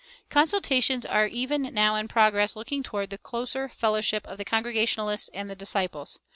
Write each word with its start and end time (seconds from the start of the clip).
Consultations 0.31 1.05
are 1.05 1.27
even 1.27 1.61
now 1.75 1.93
in 1.95 2.07
progress 2.07 2.55
looking 2.55 2.81
toward 2.81 3.11
the 3.11 3.19
closer 3.19 3.69
fellowship 3.69 4.25
of 4.25 4.39
the 4.39 4.43
Congregationalists 4.45 5.29
and 5.31 5.47
the 5.47 5.55
Disciples. 5.55 6.17